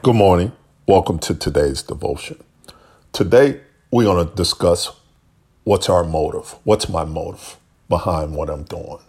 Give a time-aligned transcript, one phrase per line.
[0.00, 0.52] Good morning.
[0.86, 2.40] Welcome to today's devotion.
[3.12, 4.92] Today, we're going to discuss
[5.64, 6.54] what's our motive.
[6.62, 7.56] What's my motive
[7.88, 9.00] behind what I'm doing?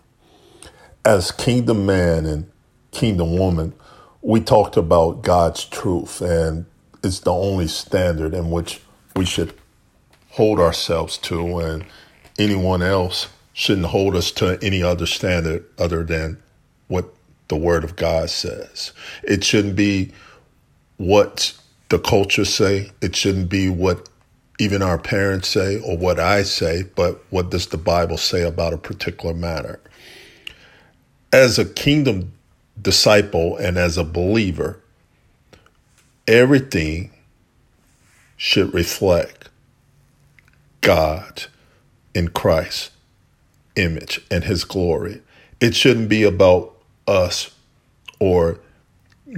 [1.05, 2.49] As kingdom man and
[2.89, 3.73] kingdom woman,
[4.23, 6.65] we talked about God's truth, and
[7.03, 8.81] it's the only standard in which
[9.15, 9.53] we should
[10.31, 11.85] hold ourselves to, and
[12.39, 16.41] anyone else shouldn't hold us to any other standard other than
[16.87, 17.13] what
[17.47, 18.91] the Word of God says.
[19.21, 20.13] It shouldn't be
[20.99, 21.53] what
[21.87, 22.91] the culture say.
[23.01, 24.07] It shouldn't be what
[24.59, 28.73] even our parents say or what I say, but what does the Bible say about
[28.73, 29.79] a particular matter?
[31.31, 32.33] As a kingdom
[32.79, 34.81] disciple and as a believer,
[36.27, 37.11] everything
[38.35, 39.49] should reflect
[40.81, 41.43] God
[42.13, 42.91] in Christ's
[43.77, 45.21] image and his glory.
[45.61, 46.75] It shouldn't be about
[47.07, 47.55] us
[48.19, 48.59] or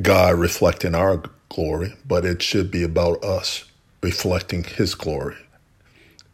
[0.01, 1.21] God reflecting our
[1.51, 3.65] glory, but it should be about us
[4.01, 5.35] reflecting his glory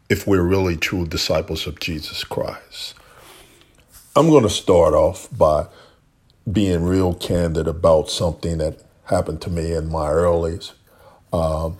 [0.08, 2.94] if we're really true disciples of Jesus Christ.
[4.14, 5.66] I'm going to start off by
[6.50, 10.60] being real candid about something that happened to me in my early,
[11.32, 11.70] uh,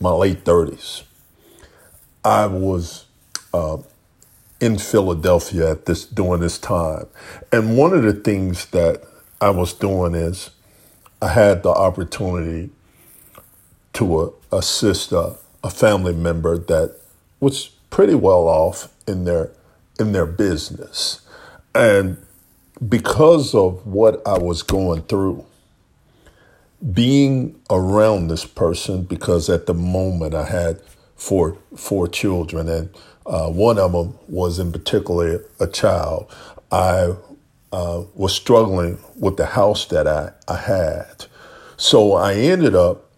[0.00, 1.04] my late 30s.
[2.24, 3.06] I was
[3.54, 3.78] uh,
[4.60, 7.06] in Philadelphia at this during this time,
[7.52, 9.02] and one of the things that
[9.40, 10.50] I was doing is
[11.22, 12.70] I had the opportunity
[13.94, 16.96] to uh, assist a, a family member that
[17.40, 19.50] was pretty well off in their
[19.98, 21.22] in their business,
[21.74, 22.18] and
[22.86, 25.46] because of what I was going through,
[26.92, 30.80] being around this person, because at the moment I had
[31.16, 32.90] four four children, and
[33.24, 36.30] uh, one of them was in particular a child.
[36.70, 37.14] I
[37.72, 41.26] uh, was struggling with the house that I, I had.
[41.76, 43.10] So I ended up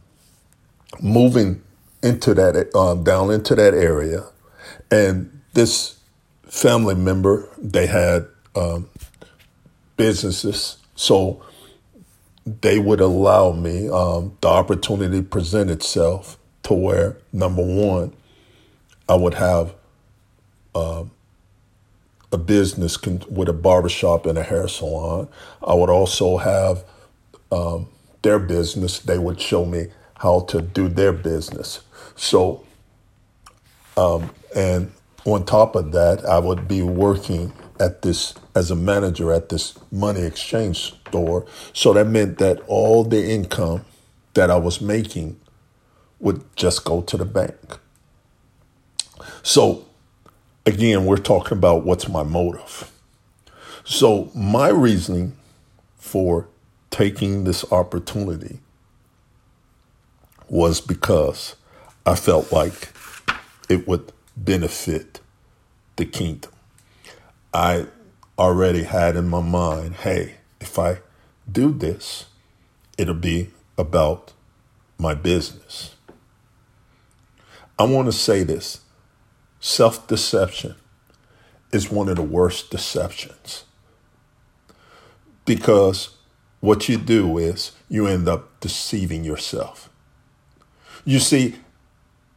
[1.01, 1.63] moving
[2.03, 4.25] into that, um, down into that area.
[4.91, 5.99] And this
[6.47, 8.89] family member, they had um,
[9.97, 10.79] businesses.
[10.95, 11.43] So
[12.63, 18.15] they would allow me um, the opportunity present itself to where, number one,
[19.09, 19.75] I would have
[20.75, 21.11] um,
[22.33, 25.29] a business con- with a barbershop and a hair salon.
[25.67, 26.85] I would also have
[27.51, 27.89] um,
[28.23, 28.99] their business.
[28.99, 29.87] They would show me
[30.19, 31.81] how to do their business.
[32.17, 32.65] So,
[33.97, 34.93] um, and
[35.25, 39.79] on top of that, I would be working at this as a manager at this
[39.93, 41.47] money exchange store.
[41.73, 43.85] So that meant that all the income
[44.35, 45.39] that I was making
[46.19, 47.79] would just go to the bank.
[49.43, 49.88] So
[50.69, 52.93] again, we're talking about what's my motive.
[53.85, 55.37] So, my reasoning
[55.97, 56.47] for
[56.91, 58.61] taking this opportunity
[60.49, 61.57] was because
[62.05, 62.91] I felt like
[63.71, 65.21] it would benefit
[65.97, 66.53] the kingdom.
[67.55, 67.87] I
[68.39, 70.99] already had in my mind, hey, if I
[71.51, 72.27] do this,
[72.99, 74.35] it'll be about
[74.99, 75.95] my business.
[77.79, 78.83] I want to say this
[79.61, 80.77] Self deception
[81.73, 83.65] is one of the worst deceptions
[85.45, 86.11] because
[86.61, 89.89] what you do is you end up deceiving yourself.
[91.05, 91.57] You see,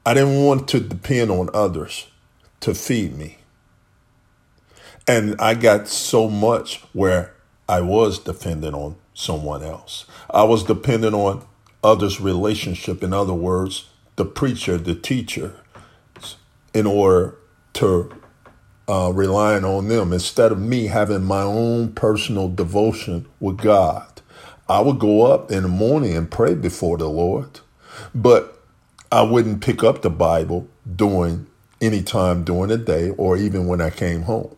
[0.05, 2.07] I didn't want to depend on others
[2.61, 3.37] to feed me.
[5.07, 7.33] And I got so much where
[7.67, 10.05] I was dependent on someone else.
[10.29, 11.45] I was dependent on
[11.83, 13.03] others' relationship.
[13.03, 15.55] In other words, the preacher, the teacher,
[16.73, 17.37] in order
[17.73, 18.11] to
[18.87, 24.07] uh, relying on them instead of me having my own personal devotion with God.
[24.67, 27.59] I would go up in the morning and pray before the Lord,
[28.15, 28.61] but
[29.11, 31.47] I wouldn't pick up the Bible during
[31.81, 34.55] any time during the day or even when I came home.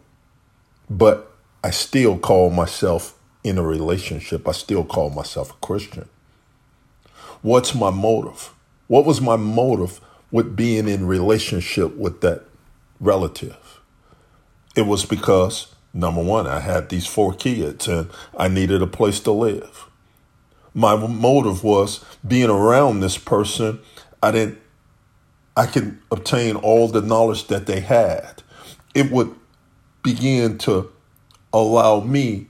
[0.90, 1.32] But
[1.64, 4.48] I still call myself in a relationship.
[4.48, 6.10] I still call myself a Christian.
[7.42, 8.54] What's my motive?
[8.88, 10.00] What was my motive
[10.34, 12.42] with being in relationship with that
[13.00, 13.80] relative.
[14.76, 19.20] It was because number one, I had these four kids and I needed a place
[19.22, 19.86] to live.
[20.74, 23.80] My motive was being around this person.
[24.24, 24.58] I didn't,
[25.56, 28.42] I could obtain all the knowledge that they had.
[28.96, 29.36] It would
[30.02, 30.92] begin to
[31.54, 32.48] allow me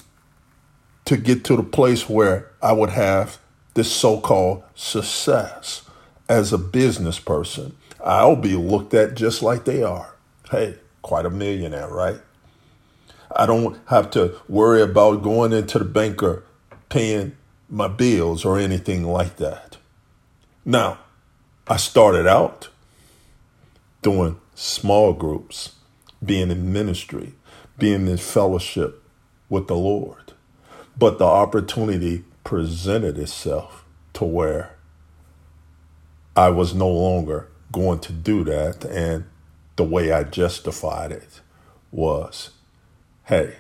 [1.04, 3.40] to get to the place where I would have
[3.74, 5.82] this so called success
[6.30, 10.16] as a business person, I'll be looked at just like they are.
[10.50, 12.20] Hey, quite a millionaire, right?
[13.36, 16.44] I don't have to worry about going into the banker
[16.90, 17.36] paying
[17.70, 19.78] my bills or anything like that.
[20.66, 21.00] Now,
[21.68, 22.70] I started out
[24.02, 25.76] doing small groups,
[26.24, 27.34] being in ministry,
[27.78, 29.02] being in fellowship
[29.50, 30.34] with the Lord.
[30.98, 33.84] But the opportunity presented itself
[34.14, 34.76] to where
[36.36, 38.86] I was no longer going to do that.
[38.86, 39.26] And
[39.76, 41.42] the way I justified it
[41.92, 42.52] was
[43.26, 43.56] hey,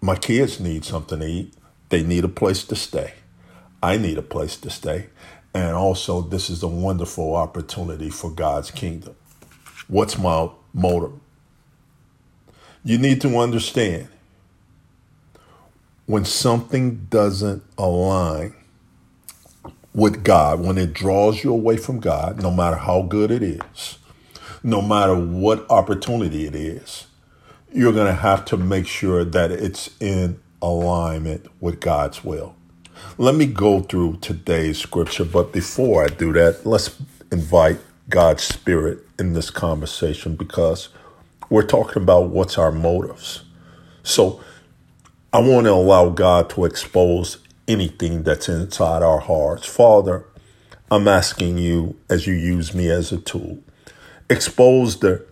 [0.00, 1.54] my kids need something to eat,
[1.88, 3.14] they need a place to stay.
[3.82, 5.08] I need a place to stay.
[5.52, 9.14] And also, this is a wonderful opportunity for God's kingdom.
[9.88, 11.12] What's my motive?
[12.84, 14.08] You need to understand
[16.06, 18.54] when something doesn't align
[19.94, 23.98] with God, when it draws you away from God, no matter how good it is,
[24.62, 27.06] no matter what opportunity it is,
[27.72, 32.56] you're going to have to make sure that it's in alignment with God's will.
[33.18, 36.96] Let me go through today's scripture, but before I do that, let's
[37.30, 40.88] invite God's Spirit in this conversation because
[41.50, 43.42] we're talking about what's our motives.
[44.02, 44.40] So
[45.32, 47.38] I want to allow God to expose
[47.68, 49.66] anything that's inside our hearts.
[49.66, 50.24] Father,
[50.90, 53.58] I'm asking you as you use me as a tool,
[54.28, 55.24] expose the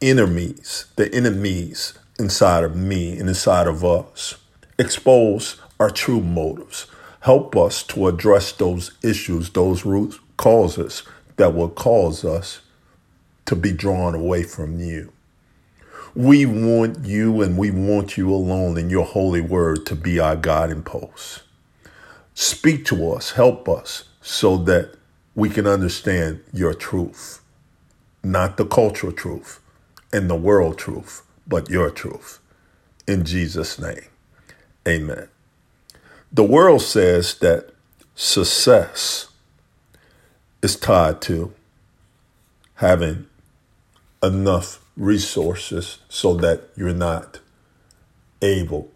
[0.00, 4.36] enemies, the enemies inside of me and inside of us.
[4.78, 6.86] Expose our true motives.
[7.20, 11.04] Help us to address those issues, those root causes
[11.36, 12.60] that will cause us
[13.46, 15.12] to be drawn away from you.
[16.14, 20.36] We want you and we want you alone in your holy word to be our
[20.36, 21.42] guiding post.
[22.34, 24.94] Speak to us, help us so that
[25.34, 27.40] we can understand your truth,
[28.22, 29.60] not the cultural truth
[30.12, 32.40] and the world truth, but your truth.
[33.06, 34.04] In Jesus' name,
[34.86, 35.28] amen.
[36.30, 37.70] The world says that
[38.14, 39.28] success
[40.62, 41.54] is tied to
[42.74, 43.26] having
[44.22, 47.40] enough resources so that you're not
[48.40, 48.90] able,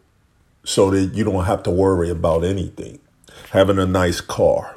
[0.64, 2.98] so that you don't have to worry about anything.
[3.50, 4.76] Having a nice car,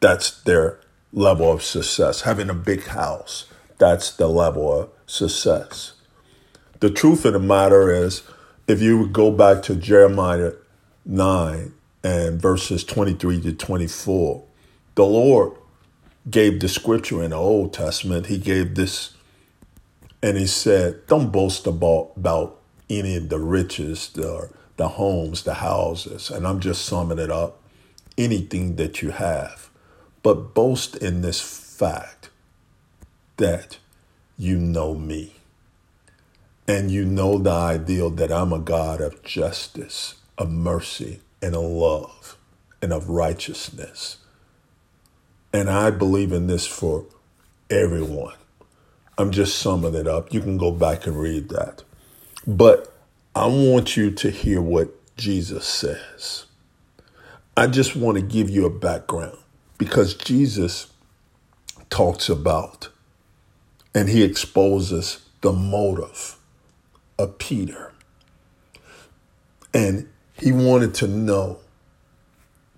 [0.00, 0.80] that's their
[1.12, 2.22] level of success.
[2.22, 3.46] Having a big house,
[3.78, 5.94] that's the level of success.
[6.80, 8.22] The truth of the matter is,
[8.66, 10.52] if you go back to Jeremiah
[11.04, 11.74] 9
[12.04, 14.44] and verses 23 to 24,
[14.94, 15.52] the Lord
[16.28, 18.26] gave the scripture in the Old Testament.
[18.26, 19.14] He gave this,
[20.22, 22.58] and he said, Don't boast about, about
[22.88, 26.30] any of the riches, the, the homes, the houses.
[26.30, 27.60] And I'm just summing it up
[28.18, 29.70] anything that you have.
[30.22, 32.28] But boast in this fact
[33.38, 33.78] that
[34.36, 35.34] you know me.
[36.68, 41.64] And you know the ideal that I'm a God of justice, of mercy, and of
[41.64, 42.36] love,
[42.82, 44.18] and of righteousness.
[45.52, 47.06] And I believe in this for
[47.70, 48.34] everyone.
[49.20, 50.32] I'm just summing it up.
[50.32, 51.82] You can go back and read that.
[52.46, 52.90] But
[53.34, 54.88] I want you to hear what
[55.18, 56.46] Jesus says.
[57.54, 59.36] I just want to give you a background
[59.76, 60.90] because Jesus
[61.90, 62.88] talks about
[63.94, 66.38] and he exposes the motive
[67.18, 67.92] of Peter.
[69.74, 71.58] And he wanted to know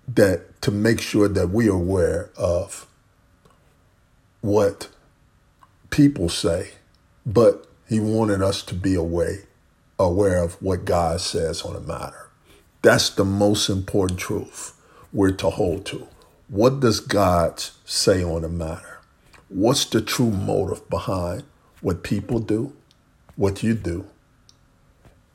[0.09, 2.85] that to make sure that we are aware of
[4.41, 4.89] what
[5.93, 6.71] people say,
[7.23, 9.43] but he wanted us to be aware,
[9.99, 12.29] aware of what God says on the matter.
[12.81, 14.73] That's the most important truth
[15.13, 16.07] we're to hold to.
[16.47, 19.01] What does God say on the matter?
[19.49, 21.43] What's the true motive behind
[21.81, 22.73] what people do,
[23.35, 24.07] what you do?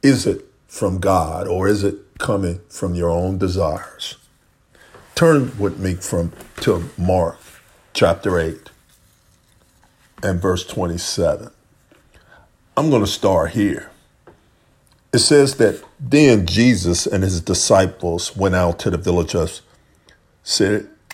[0.03, 4.17] Is it from God or is it coming from your own desires?
[5.15, 7.39] Turn with me from to Mark
[7.95, 8.71] chapter 8
[10.23, 11.51] and verse 27.
[12.77, 13.91] I'm going to start here.
[15.13, 19.61] It says that then Jesus and his disciples went out to the village of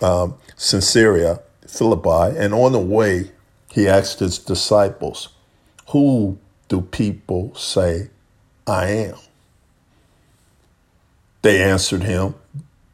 [0.02, 3.30] um, Caesarea Philippi, and on the way,
[3.70, 5.28] he asked his disciples,
[5.90, 8.11] Who do people say
[8.66, 9.16] I am?
[11.42, 12.34] They answered him,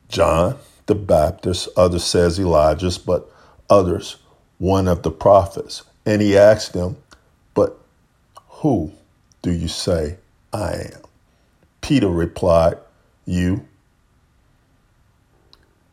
[0.09, 3.31] John the Baptist, others says Elijah, but
[3.69, 4.17] others
[4.59, 5.85] one of the prophets.
[6.11, 6.97] And he asked them,
[7.55, 7.79] But
[8.49, 8.90] who
[9.43, 10.17] do you say
[10.52, 11.02] I am?
[11.83, 12.79] Peter replied,
[13.26, 13.64] You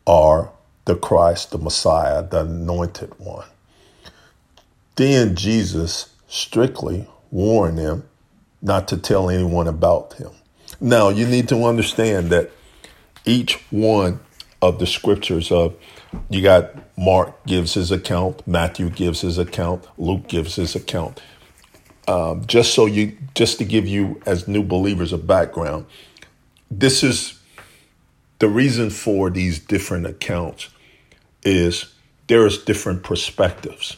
[0.08, 0.50] are
[0.86, 3.46] the Christ, the Messiah, the anointed one.
[4.96, 8.02] Then Jesus strictly warned them
[8.60, 10.32] not to tell anyone about him.
[10.80, 12.50] Now, you need to understand that
[13.24, 14.18] each one
[14.60, 15.76] of the scriptures of
[16.28, 21.20] you got Mark gives his account, Matthew gives his account, Luke gives his account.
[22.06, 25.86] Um, just so you, just to give you as new believers a background,
[26.70, 27.38] this is
[28.38, 30.68] the reason for these different accounts
[31.42, 31.92] is
[32.28, 33.96] there's different perspectives.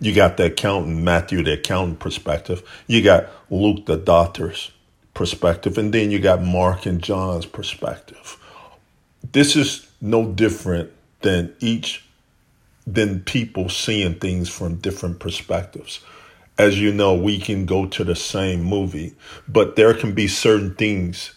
[0.00, 2.62] You got the accountant, Matthew, the accountant perspective.
[2.86, 4.70] You got Luke, the doctor's
[5.12, 5.76] perspective.
[5.76, 8.38] And then you got Mark and John's perspective.
[9.32, 10.90] This is no different
[11.22, 12.04] than each,
[12.86, 16.00] than people seeing things from different perspectives.
[16.58, 19.14] As you know, we can go to the same movie,
[19.48, 21.34] but there can be certain things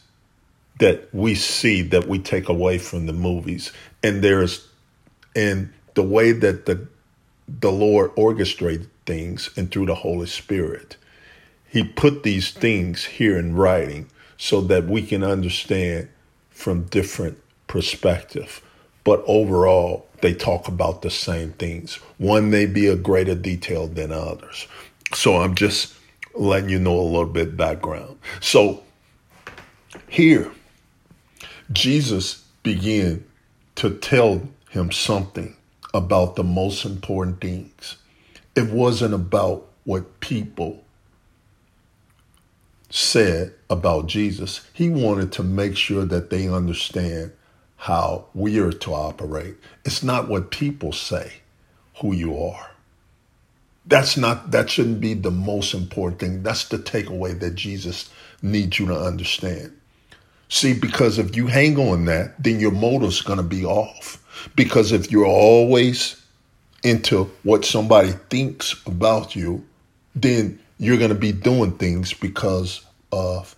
[0.80, 3.72] that we see that we take away from the movies.
[4.04, 4.68] And there's,
[5.36, 6.88] and the way that the
[7.62, 10.98] the Lord orchestrated things and through the Holy Spirit.
[11.68, 16.10] He put these things here in writing so that we can understand
[16.52, 18.62] from different perspective.
[19.04, 21.96] But overall, they talk about the same things.
[22.18, 24.68] One may be a greater detail than others.
[25.14, 25.94] So I'm just
[26.34, 28.18] letting you know a little bit background.
[28.40, 28.84] So
[30.08, 30.52] here,
[31.72, 33.24] Jesus began
[33.76, 35.56] to tell him something
[35.94, 37.98] about the most important things.
[38.56, 40.84] It wasn't about what people
[42.90, 44.68] said about Jesus.
[44.74, 47.32] He wanted to make sure that they understand
[47.84, 49.58] how we are to operate.
[49.84, 51.34] It's not what people say
[52.00, 52.72] who you are.
[53.86, 56.44] That's not that shouldn't be the most important thing.
[56.44, 58.10] That's the takeaway that Jesus
[58.42, 59.76] needs you to understand.
[60.48, 64.24] See, because if you hang on that, then your motive's to be off.
[64.56, 66.24] Because if you're always
[66.84, 69.62] into what somebody thinks about you,
[70.16, 73.58] then you're to be doing things because of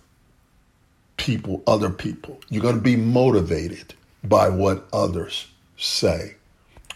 [1.16, 2.40] people, other people.
[2.50, 3.94] You're to be motivated
[4.28, 6.34] by what others say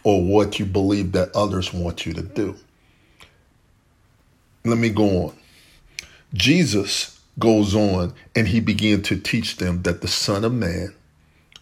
[0.04, 2.56] or what you believe that others want you to do.
[4.64, 5.37] Let me go on.
[6.34, 10.94] Jesus goes on and he began to teach them that the Son of Man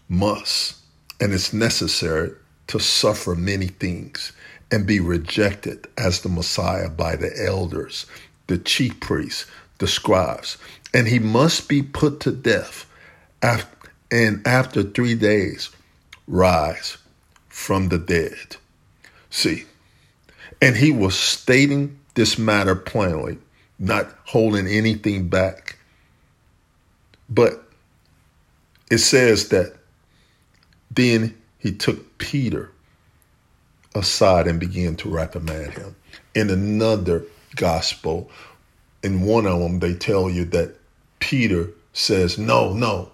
[0.08, 0.78] must
[1.20, 2.32] and it's necessary
[2.68, 4.32] to suffer many things
[4.70, 8.06] and be rejected as the Messiah by the elders,
[8.46, 9.46] the chief priests,
[9.78, 10.58] the scribes,
[10.92, 12.86] and he must be put to death
[13.42, 13.77] after,
[14.10, 15.70] and after three days
[16.26, 16.96] rise
[17.48, 18.56] from the dead.
[19.30, 19.64] See,
[20.60, 23.38] and he was stating this matter plainly,
[23.78, 25.78] not holding anything back.
[27.28, 27.62] But
[28.90, 29.74] it says that
[30.90, 32.70] then he took Peter
[33.94, 35.94] aside and began to reprimand him.
[36.34, 37.24] In another
[37.56, 38.30] gospel,
[39.02, 40.76] in one of them, they tell you that
[41.20, 43.10] Peter says, No, no,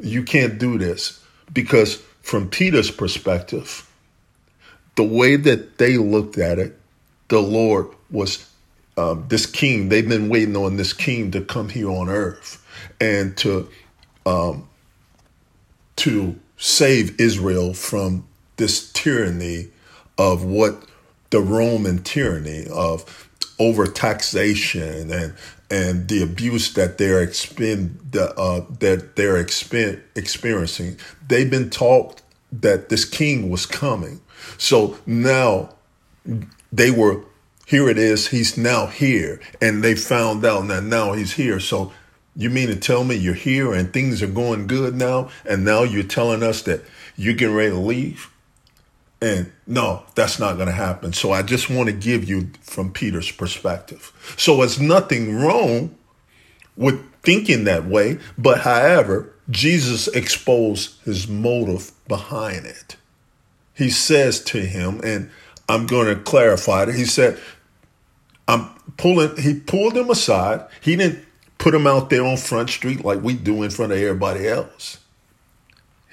[0.00, 1.22] you can't do this.
[1.52, 3.88] Because from Peter's perspective,
[4.96, 6.78] the way that they looked at it,
[7.28, 8.48] the Lord was
[8.96, 9.88] um, this king.
[9.88, 12.64] They've been waiting on this king to come here on earth
[13.00, 13.68] and to
[14.24, 14.68] um,
[15.96, 18.26] to save Israel from
[18.56, 19.68] this tyranny
[20.18, 20.84] of what
[21.30, 25.34] the Roman tyranny of overtaxation and
[25.70, 30.98] and the abuse that they're expend uh, that they're expen- experiencing.
[31.26, 34.20] They've been taught that this king was coming,
[34.58, 35.74] so now
[36.72, 37.22] they were.
[37.66, 38.28] Here it is.
[38.28, 41.58] He's now here, and they found out that now he's here.
[41.58, 41.92] So
[42.36, 45.82] you mean to tell me you're here and things are going good now, and now
[45.82, 46.84] you're telling us that
[47.16, 48.30] you're getting ready to leave?
[49.20, 51.12] And no, that's not going to happen.
[51.12, 54.12] So I just want to give you from Peter's perspective.
[54.36, 55.96] So it's nothing wrong
[56.76, 62.96] with thinking that way, but however, Jesus exposed his motive behind it.
[63.74, 65.30] He says to him, and
[65.68, 66.94] I'm going to clarify it.
[66.94, 67.38] He said,
[68.46, 70.66] I'm pulling, he pulled him aside.
[70.80, 71.24] He didn't
[71.58, 74.98] put him out there on Front Street like we do in front of everybody else.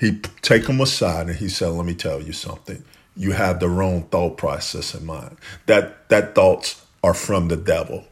[0.03, 2.83] He take him aside and he said, "Let me tell you something.
[3.15, 5.37] You have the wrong thought process in mind.
[5.65, 8.05] That that thoughts are from the devil."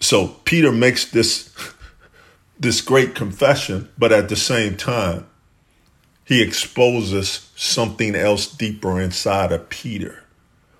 [0.00, 1.50] So Peter makes this
[2.58, 5.26] this great confession, but at the same time,
[6.24, 10.24] he exposes something else deeper inside of Peter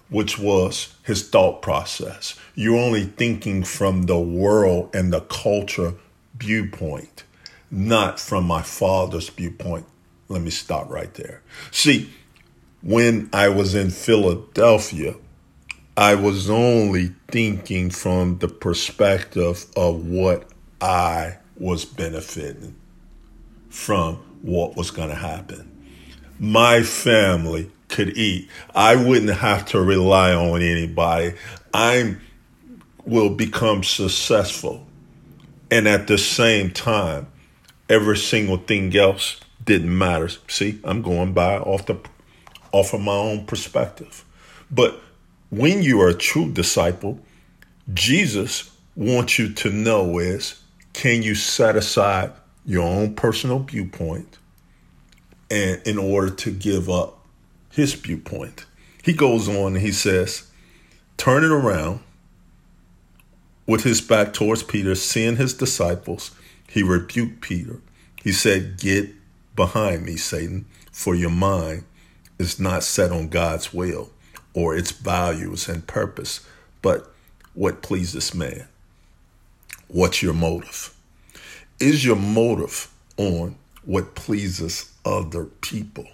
[0.09, 2.35] which was his thought process.
[2.55, 5.95] You're only thinking from the world and the culture
[6.37, 7.25] viewpoint,
[7.71, 9.87] not from my father's viewpoint.
[10.29, 11.43] Let me stop right there.
[11.71, 12.11] See,
[12.83, 15.15] when I was in Philadelphia,
[15.97, 20.49] I was only thinking from the perspective of what
[20.81, 22.77] I was benefiting
[23.71, 25.71] from what was going to happen.
[26.39, 28.49] my family could eat.
[28.75, 31.35] I wouldn't have to rely on anybody.
[31.73, 32.17] I
[33.05, 34.87] will become successful.
[35.71, 37.29] And at the same time,
[37.95, 40.29] every single thing else didn't matter.
[40.49, 41.97] See, I'm going by off the
[42.73, 44.25] off of my own perspective.
[44.71, 45.01] But
[45.51, 47.21] when you are a true disciple,
[47.93, 50.61] Jesus wants you to know is
[50.93, 52.33] can you set aside
[52.67, 54.39] your own personal viewpoint
[55.51, 57.19] and in order to give up
[57.71, 58.65] his viewpoint.
[59.03, 60.51] He goes on and he says,
[61.17, 62.01] turn it around
[63.67, 66.31] with his back towards Peter, seeing his disciples,
[66.69, 67.81] he rebuked Peter.
[68.25, 69.11] He said, Get
[69.55, 71.85] behind me, Satan, for your mind
[72.39, 74.11] is not set on God's will
[74.55, 76.41] or its values and purpose,
[76.81, 77.13] but
[77.53, 78.67] what pleases man.
[79.89, 80.97] What's your motive?
[81.79, 86.09] Is your motive on what pleases other people?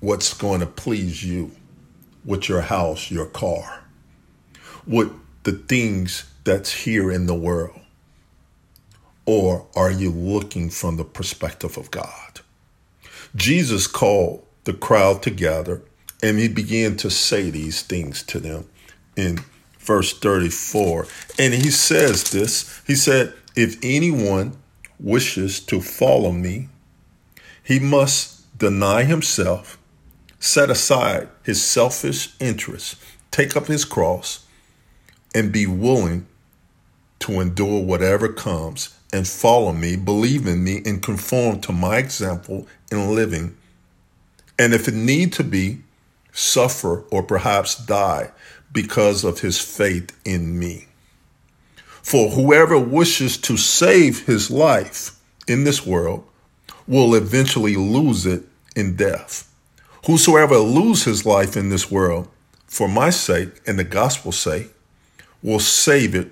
[0.00, 1.52] What's going to please you
[2.24, 3.84] with your house, your car,
[4.88, 5.12] with
[5.44, 7.78] the things that's here in the world?
[9.28, 12.40] Or are you looking from the perspective of God?
[13.36, 15.82] Jesus called the crowd together
[16.22, 18.64] and he began to say these things to them
[19.18, 19.40] in
[19.80, 21.08] verse 34.
[21.38, 24.56] And he says this He said, If anyone
[24.98, 26.70] wishes to follow me,
[27.62, 29.76] he must deny himself,
[30.40, 32.96] set aside his selfish interests,
[33.30, 34.46] take up his cross,
[35.34, 36.26] and be willing
[37.18, 42.66] to endure whatever comes and follow me, believe in me, and conform to my example
[42.90, 43.56] in living.
[44.58, 45.80] And if it need to be,
[46.32, 48.30] suffer or perhaps die
[48.72, 50.86] because of his faith in me.
[52.02, 56.24] For whoever wishes to save his life in this world
[56.86, 58.44] will eventually lose it
[58.76, 59.50] in death.
[60.06, 62.28] Whosoever lose his life in this world
[62.66, 64.72] for my sake and the gospel's sake
[65.42, 66.30] will save it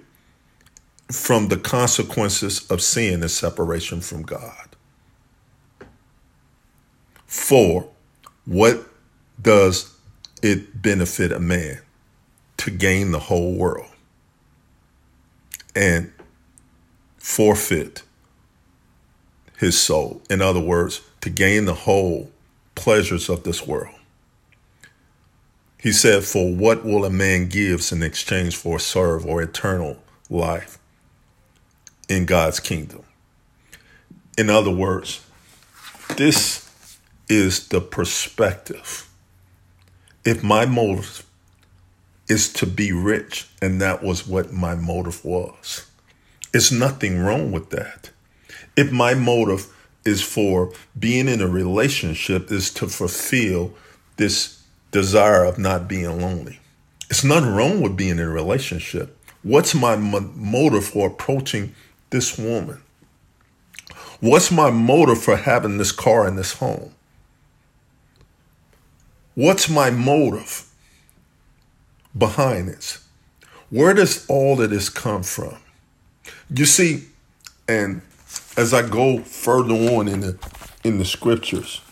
[1.11, 4.77] from the consequences of sin and separation from God.
[7.27, 7.89] For
[8.45, 8.89] what
[9.41, 9.95] does
[10.43, 11.81] it benefit a man
[12.59, 13.91] to gain the whole world
[15.75, 16.13] and
[17.19, 18.03] forfeit
[19.59, 20.23] his soul?
[20.29, 22.31] In other words, to gain the whole
[22.75, 23.95] pleasures of this world.
[25.79, 29.99] He said, For what will a man give in exchange for a serve or eternal
[30.29, 30.79] life?
[32.09, 33.03] In God's kingdom.
[34.39, 35.25] In other words,
[36.17, 36.69] this
[37.29, 39.09] is the perspective.
[40.25, 41.25] If my motive
[42.29, 45.89] is to be rich, and that was what my motive was,
[46.53, 48.11] it's nothing wrong with that.
[48.77, 49.73] If my motive
[50.05, 53.75] is for being in a relationship, is to fulfill
[54.17, 56.61] this desire of not being lonely.
[57.11, 59.17] It's nothing wrong with being in a relationship.
[59.43, 61.75] What's my motive for approaching
[62.11, 62.81] this woman?
[64.21, 66.93] What's my motive for having this car and this home?
[69.35, 70.67] What's my motive
[72.17, 73.05] behind this?
[73.69, 75.57] Where does all of this come from?
[76.49, 77.05] You see,
[77.69, 78.01] and
[78.57, 80.39] as I go further on in the
[80.85, 81.83] in the scriptures,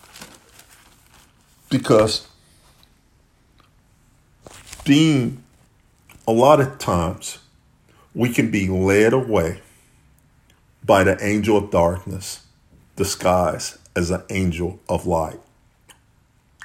[1.68, 2.26] because
[4.84, 5.42] being
[6.26, 7.38] a lot of times
[8.14, 9.60] we can be led away
[10.84, 12.44] by the angel of darkness,
[12.96, 15.40] disguised as an angel of light,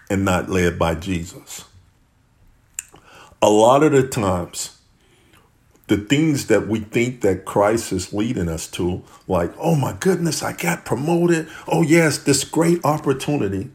[0.10, 1.66] and not led by Jesus.
[3.42, 4.78] A lot of the times,
[5.88, 10.44] the things that we think that Christ is leading us to, like, oh my goodness,
[10.44, 11.48] I got promoted.
[11.68, 13.72] Oh, yes, this great opportunity.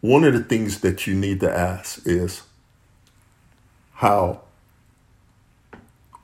[0.00, 2.42] One of the things that you need to ask is
[3.94, 4.42] how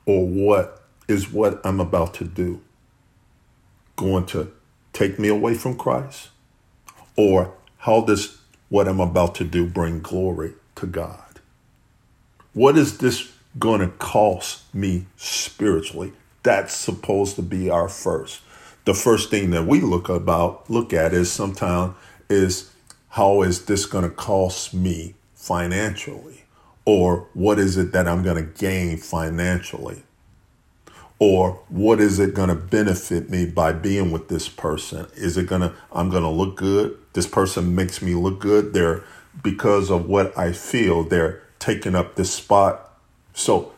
[0.05, 2.61] or what is what I'm about to do
[3.95, 4.51] going to
[4.91, 6.29] take me away from Christ?
[7.15, 11.39] Or how does what I'm about to do bring glory to God?
[12.53, 16.13] What is this going to cost me spiritually?
[16.43, 18.41] That's supposed to be our first.
[18.85, 21.95] The first thing that we look about look at is sometimes
[22.29, 22.71] is
[23.09, 26.43] how is this going to cost me financially?
[26.85, 30.03] Or what is it that I'm going to gain financially?
[31.23, 35.07] Or what is it going to benefit me by being with this person?
[35.15, 36.97] Is it going to i'm going to look good?
[37.13, 38.73] This person makes me look good.
[38.73, 39.03] They're
[39.41, 42.99] because of what i feel they're taking up this spot.
[43.33, 43.71] So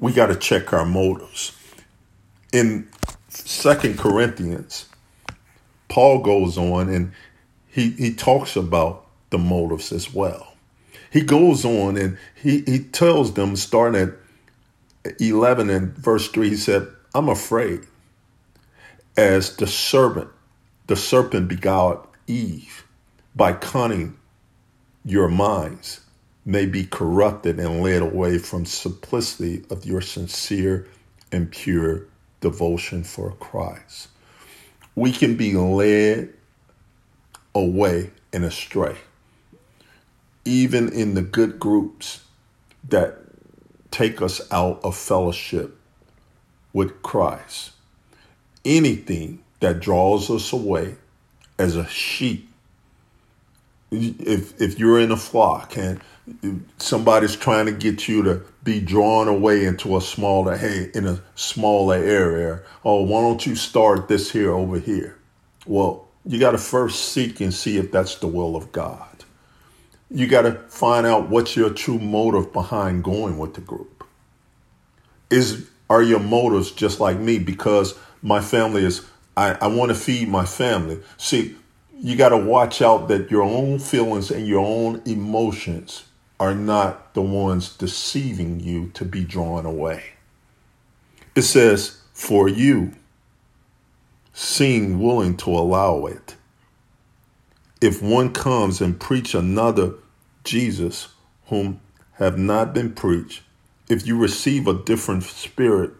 [0.00, 1.56] we got to check our motives.
[2.52, 2.88] In
[3.28, 4.86] second corinthians
[5.88, 7.12] paul goes on and
[7.66, 10.54] he, he talks about the motives as well.
[11.10, 14.14] He goes on and he, he tells them, starting at
[15.20, 17.86] 11 and verse 3, he said, I'm afraid
[19.16, 20.30] as the serpent,
[20.86, 22.84] the serpent beguiled Eve
[23.34, 24.16] by cunning
[25.04, 26.00] your minds
[26.44, 30.86] may be corrupted and led away from simplicity of your sincere
[31.30, 32.06] and pure
[32.40, 34.08] devotion for Christ.
[34.94, 36.32] We can be led
[37.54, 38.96] away and astray,
[40.44, 42.22] even in the good groups
[42.88, 43.18] that
[43.90, 45.78] take us out of fellowship
[46.72, 47.72] with Christ.
[48.64, 50.96] Anything that draws us away
[51.58, 52.48] as a sheep
[53.90, 56.00] if if you're in a flock and
[56.76, 61.20] somebody's trying to get you to be drawn away into a smaller hey in a
[61.34, 65.16] smaller area oh why don't you start this here over here
[65.66, 69.07] well you got to first seek and see if that's the will of god
[70.10, 74.04] you got to find out what's your true motive behind going with the group
[75.30, 79.94] is are your motives just like me because my family is i, I want to
[79.94, 81.56] feed my family see
[82.00, 86.04] you got to watch out that your own feelings and your own emotions
[86.38, 90.04] are not the ones deceiving you to be drawn away.
[91.34, 92.92] It says, for you,
[94.32, 96.36] seem willing to allow it.
[97.80, 99.94] If one comes and preach another
[100.42, 101.08] Jesus
[101.46, 101.80] whom
[102.14, 103.42] have not been preached,
[103.88, 105.92] if you receive a different spirit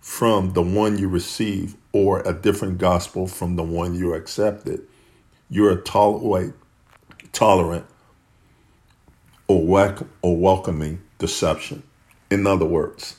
[0.00, 4.82] from the one you receive or a different gospel from the one you accepted,
[5.48, 6.54] you're tolerate,
[7.32, 7.86] tolerant
[9.46, 11.84] or, welcome, or welcoming deception.
[12.30, 13.16] In other words,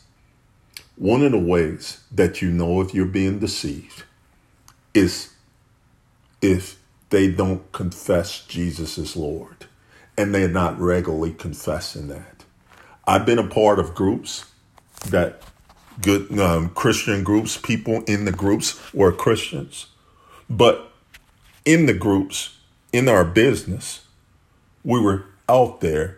[0.97, 4.03] one of the ways that you know if you're being deceived
[4.93, 5.33] is
[6.41, 6.77] if
[7.13, 9.67] they don't confess Jesus is Lord
[10.17, 12.43] and they're not regularly confessing that.
[13.05, 14.45] I've been a part of groups
[15.09, 15.43] that
[16.01, 19.85] good um, Christian groups, people in the groups were Christians,
[20.49, 20.91] but
[21.65, 22.57] in the groups,
[22.91, 24.07] in our business,
[24.83, 26.17] we were out there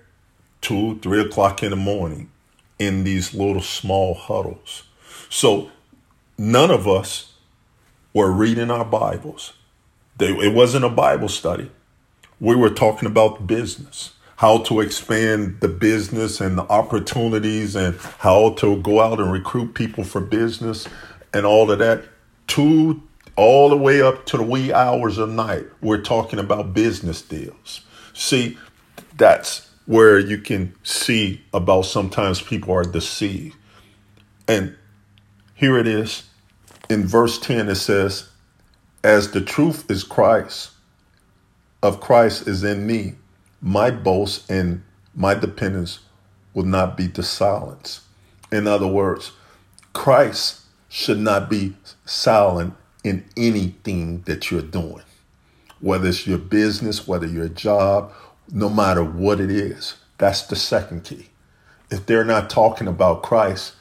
[0.62, 2.32] two, three o'clock in the morning
[2.80, 4.84] in these little small huddles.
[5.30, 5.72] So
[6.38, 7.34] none of us
[8.14, 9.52] were reading our Bibles.
[10.18, 11.72] They, it wasn't a Bible study.
[12.40, 18.52] We were talking about business, how to expand the business and the opportunities and how
[18.56, 20.88] to go out and recruit people for business
[21.34, 22.04] and all of that.
[22.48, 23.02] To
[23.36, 27.82] all the way up to the wee hours of night, we're talking about business deals.
[28.14, 28.58] See,
[29.18, 33.56] that's where you can see about sometimes people are deceived.
[34.48, 34.76] And
[35.54, 36.24] here it is
[36.90, 38.30] in verse 10 it says,
[39.06, 40.72] As the truth is Christ,
[41.84, 43.14] of Christ is in me,
[43.62, 44.82] my boast and
[45.14, 46.00] my dependence
[46.56, 48.02] will not be to silence.
[48.52, 49.32] In other words,
[49.94, 55.04] Christ should not be silent in anything that you're doing,
[55.80, 58.12] whether it's your business, whether your job,
[58.52, 59.98] no matter what it is.
[60.18, 61.28] That's the second key.
[61.92, 63.76] If they're not talking about Christ,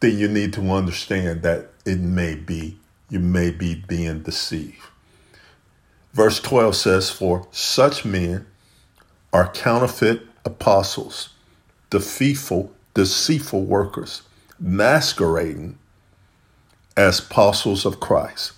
[0.00, 2.76] then you need to understand that it may be,
[3.12, 4.82] you may be being deceived.
[6.14, 8.46] Verse 12 says, For such men
[9.34, 11.28] are counterfeit apostles,
[11.90, 14.22] deceitful, deceitful workers,
[14.58, 15.78] masquerading
[16.96, 18.52] as apostles of Christ.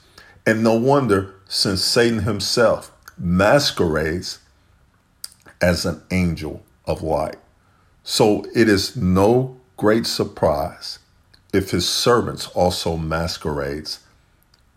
[0.46, 4.38] And no wonder, since Satan himself masquerades
[5.60, 7.38] as an angel of light.
[8.04, 11.00] So it is no great surprise
[11.52, 14.03] if his servants also masquerades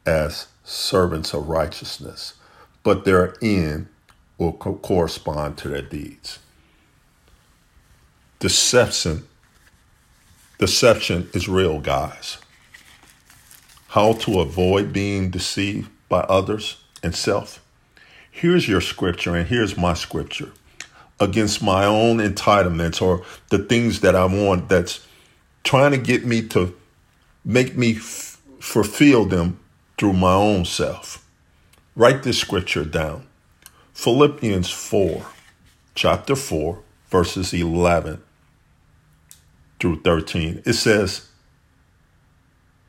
[0.08, 2.36] as servants of righteousness,
[2.84, 3.88] but their end
[4.40, 6.40] will co- correspond to their deeds.
[8.40, 9.28] Deception,
[10.60, 12.38] deception is real, guys
[13.90, 17.64] how to avoid being deceived by others and self.
[18.32, 20.52] Here's your scripture, and here's my scripture
[21.20, 25.06] against my own entitlements or the things that I want that's
[25.64, 26.76] trying to get me to
[27.44, 29.60] make me f- fulfill them
[29.98, 31.26] through my own self.
[31.96, 33.28] Write this scripture down
[33.94, 35.26] Philippians 4,
[35.96, 36.80] chapter 4,
[37.10, 38.22] verses 11
[39.80, 40.62] through 13.
[40.66, 41.30] It says,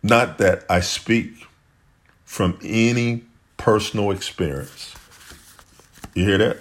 [0.03, 1.47] not that I speak
[2.25, 3.25] from any
[3.57, 4.95] personal experience.
[6.15, 6.59] You hear that?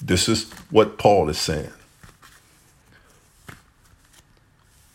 [0.00, 1.72] This is what Paul is saying.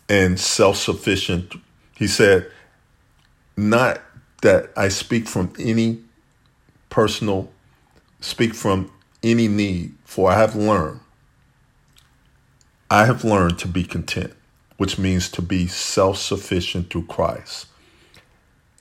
[0.07, 1.55] And self sufficient,
[1.95, 2.49] he said,
[3.57, 4.01] not
[4.43, 5.99] that I speak from any
[6.89, 7.49] personal
[8.21, 10.99] speak from any need, for I have learned,
[12.89, 14.33] I have learned to be content,
[14.77, 17.67] which means to be self sufficient through Christ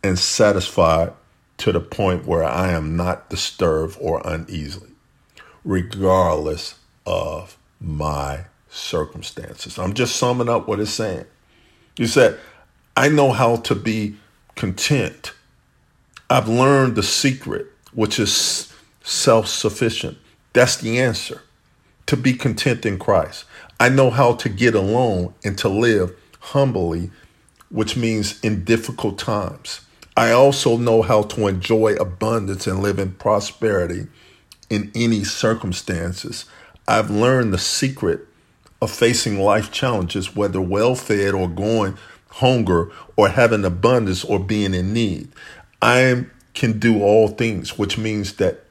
[0.02, 1.12] and satisfied
[1.58, 4.82] to the point where I am not disturbed or uneasy,
[5.64, 6.74] regardless
[7.06, 9.78] of my circumstances.
[9.78, 11.24] I'm just summing up what it's saying.
[11.96, 12.38] You said,
[12.96, 14.16] I know how to be
[14.56, 15.32] content.
[16.32, 20.16] I've learned the secret, which is self sufficient.
[20.54, 21.42] That's the answer
[22.06, 23.44] to be content in Christ.
[23.78, 27.10] I know how to get along and to live humbly,
[27.68, 29.82] which means in difficult times.
[30.16, 34.06] I also know how to enjoy abundance and live in prosperity
[34.70, 36.46] in any circumstances.
[36.88, 38.26] I've learned the secret
[38.80, 44.72] of facing life challenges, whether well fed or going hunger or having abundance or being
[44.72, 45.28] in need.
[45.82, 48.64] I can do all things, which means that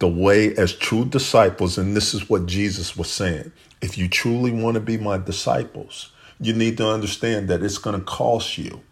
[0.00, 4.50] the way as true disciples, and this is what Jesus was saying if you truly
[4.50, 8.82] want to be my disciples, you need to understand that it's going to cost you.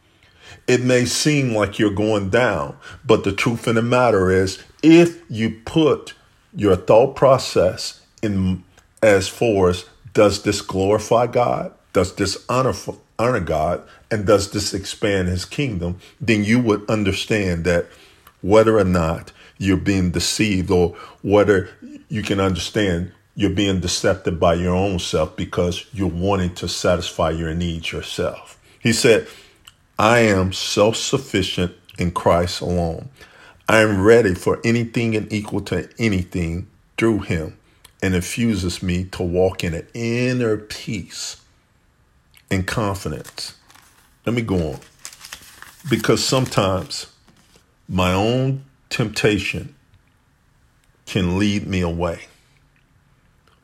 [0.68, 5.20] It may seem like you're going down, but the truth of the matter is, if
[5.28, 6.14] you put
[6.54, 8.62] your thought process in
[9.02, 11.72] as far as does this glorify God?
[11.92, 12.72] Does this honor
[13.18, 13.82] honor God?
[14.10, 15.98] And does this expand his kingdom?
[16.20, 17.86] Then you would understand that
[18.42, 21.70] whether or not you're being deceived or whether
[22.08, 27.30] you can understand you're being deceptive by your own self because you're wanting to satisfy
[27.30, 28.58] your needs yourself.
[28.80, 29.26] He said,
[29.98, 33.10] I am self sufficient in Christ alone.
[33.68, 37.56] I am ready for anything and equal to anything through him
[38.02, 41.42] and infuses me to walk in an inner peace
[42.50, 43.56] and confidence.
[44.24, 44.80] Let me go on.
[45.88, 47.06] Because sometimes
[47.88, 49.74] my own temptation
[51.06, 52.22] can lead me away.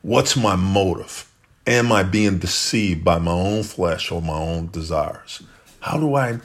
[0.01, 1.29] What's my motive?
[1.65, 5.43] Am I being deceived by my own flesh or my own desires?
[5.79, 6.39] How do I?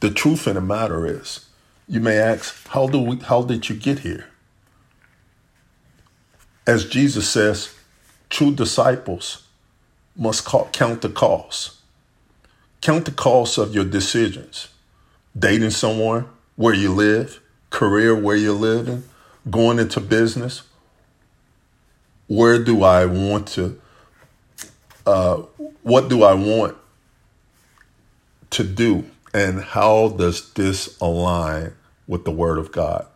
[0.00, 1.46] The truth in the matter is,
[1.88, 3.16] you may ask, how do we?
[3.16, 4.26] How did you get here?
[6.66, 7.74] As Jesus says,
[8.30, 9.43] true disciples
[10.16, 11.76] must count the cost.
[12.80, 14.68] Count the cost of your decisions.
[15.36, 19.04] Dating someone, where you live, career where you're living,
[19.50, 20.62] going into business.
[22.26, 23.80] Where do I want to,
[25.06, 25.42] uh,
[25.82, 26.76] what do I want
[28.50, 29.04] to do?
[29.32, 31.74] And how does this align
[32.06, 33.06] with the Word of God?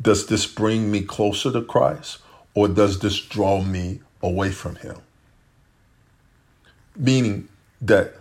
[0.00, 2.18] Does this bring me closer to Christ?
[2.54, 4.96] Or does this draw me away from Him?
[6.96, 7.48] Meaning
[7.80, 8.14] that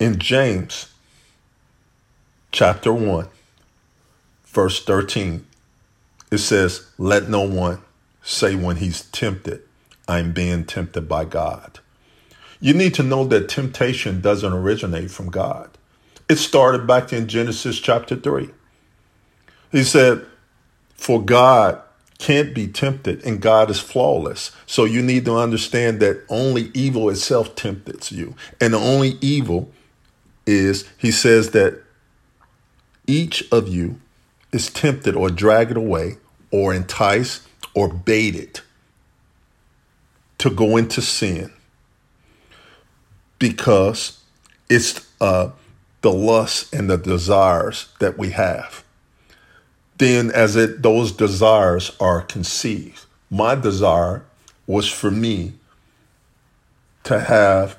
[0.00, 0.90] in James
[2.52, 3.28] chapter 1,
[4.46, 5.46] verse 13,
[6.30, 7.80] it says, Let no one
[8.22, 9.62] say when he's tempted,
[10.06, 11.80] I'm being tempted by God.
[12.60, 15.70] You need to know that temptation doesn't originate from God.
[16.28, 18.50] It started back in Genesis chapter 3.
[19.70, 20.26] He said,
[20.94, 21.80] For God
[22.18, 24.50] can't be tempted and God is flawless.
[24.66, 28.34] So you need to understand that only evil itself tempts you.
[28.60, 29.70] And the only evil
[30.46, 31.82] is, he says that
[33.06, 34.00] each of you
[34.52, 36.16] is tempted or dragged away
[36.50, 37.42] or enticed
[37.74, 38.60] or baited
[40.38, 41.52] to go into sin
[43.38, 44.20] because
[44.68, 45.50] it's uh,
[46.00, 48.84] the lust and the desires that we have
[49.98, 53.04] then as it those desires are conceived.
[53.30, 54.24] My desire
[54.66, 55.54] was for me
[57.04, 57.78] to have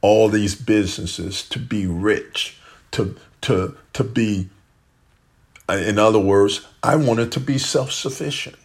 [0.00, 2.58] all these businesses to be rich
[2.90, 4.48] to to to be
[5.68, 8.56] uh, in other words i wanted to be self-sufficient.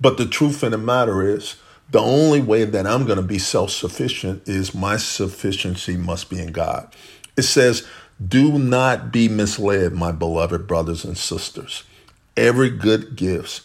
[0.00, 1.56] But the truth of the matter is
[1.90, 6.52] the only way that i'm going to be self-sufficient is my sufficiency must be in
[6.52, 6.94] god.
[7.36, 7.86] It says
[8.26, 11.84] do not be misled my beloved brothers and sisters
[12.36, 13.62] Every good gift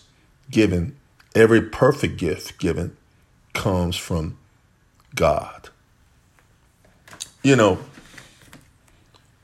[0.49, 0.95] given,
[1.33, 2.97] every perfect gift given
[3.53, 4.37] comes from
[5.15, 5.69] God.
[7.43, 7.79] You know,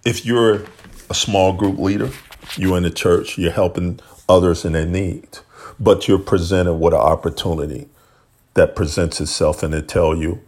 [0.03, 0.65] if you're
[1.09, 2.09] a small group leader,
[2.57, 5.37] you're in the church, you're helping others in their need,
[5.79, 7.87] but you're presented with an opportunity
[8.55, 10.41] that presents itself and they tell you,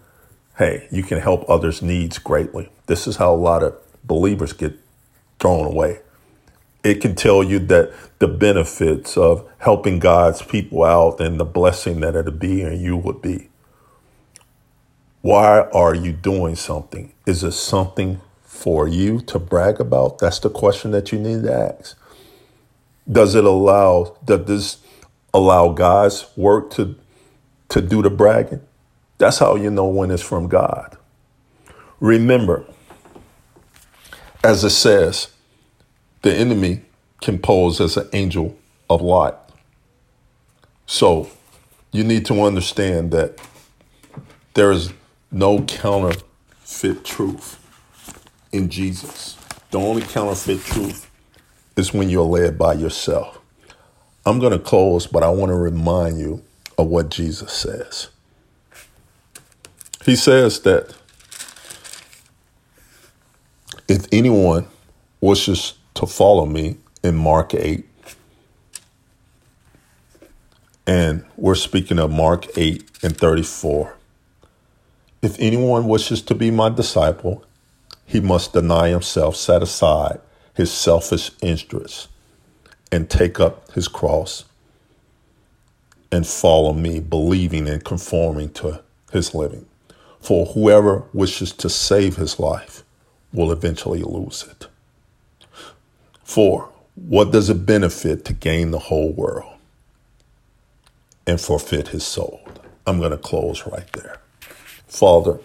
[0.58, 2.70] hey, you can help others' needs greatly.
[2.88, 4.74] This is how a lot of believers get
[5.40, 6.00] thrown away
[6.84, 12.02] it can tell you that the benefits of helping God's people out and the blessing
[12.02, 13.50] that it'll be and you would be.
[15.22, 17.14] Why are you doing something?
[17.26, 20.20] Is it something for you to brag about?
[20.20, 21.98] That's the question that you need to ask.
[23.10, 24.78] Does it allow, does this
[25.34, 26.96] allow God's work to,
[27.70, 28.62] to do the bragging?
[29.18, 30.98] That's how you know when it's from God.
[32.02, 32.66] Remember,
[34.44, 35.33] as it says,
[36.24, 36.82] the enemy
[37.22, 38.58] can pose as an angel
[38.90, 39.36] of light.
[40.88, 41.30] So
[41.92, 43.40] you need to understand that
[44.56, 44.92] there is
[45.32, 47.60] no counterfeit truth
[48.52, 49.38] in Jesus.
[49.72, 51.10] The only counterfeit truth
[51.76, 53.40] is when you're led by yourself.
[54.26, 56.42] I'm going to close, but I want to remind you
[56.78, 58.08] of what Jesus says.
[60.06, 60.96] He says that
[63.88, 64.68] if anyone
[65.20, 67.86] wishes to follow me in Mark 8,
[70.86, 73.96] and we're speaking of Mark 8 and 34.
[75.22, 77.44] If anyone wishes to be my disciple,
[78.06, 80.20] he must deny himself, set aside
[80.54, 82.08] his selfish interests,
[82.92, 84.46] and take up his cross
[86.12, 89.66] and follow me, believing and conforming to his living.
[90.20, 92.84] For whoever wishes to save his life
[93.34, 94.68] will eventually lose it.
[96.24, 99.54] For what does it benefit to gain the whole world
[101.26, 102.42] and forfeit his soul?
[102.86, 104.20] I'm going to close right there.
[104.88, 105.40] Father,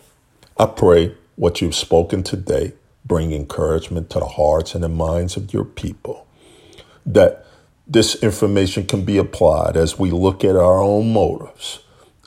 [0.57, 2.73] I pray what you've spoken today
[3.05, 6.27] bring encouragement to the hearts and the minds of your people.
[7.07, 7.47] That
[7.87, 11.81] this information can be applied as we look at our own motives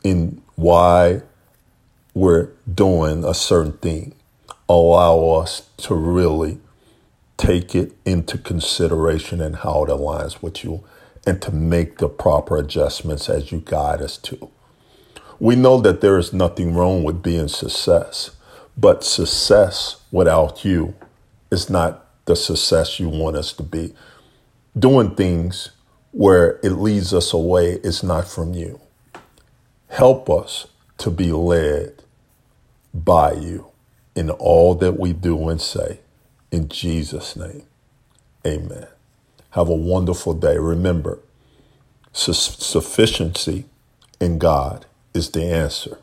[0.03, 1.21] in why
[2.15, 4.15] we're doing a certain thing.
[4.67, 6.59] Allow us to really
[7.41, 10.83] take it into consideration and how it aligns with you
[11.25, 14.51] and to make the proper adjustments as you guide us to.
[15.39, 18.29] We know that there is nothing wrong with being success.
[18.77, 20.93] But success without you
[21.49, 23.95] is not the success you want us to be.
[24.77, 25.71] Doing things
[26.11, 28.79] where it leads us away is not from you.
[29.87, 30.67] Help us
[30.99, 32.03] to be led
[32.93, 33.65] by you
[34.15, 36.00] in all that we do and say.
[36.51, 37.63] In Jesus' name,
[38.47, 38.87] amen.
[39.51, 40.57] Have a wonderful day.
[40.57, 41.19] Remember,
[42.13, 43.65] su- sufficiency
[44.21, 45.99] in God is the answer.